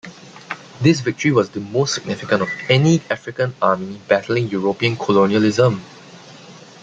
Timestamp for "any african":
2.69-3.53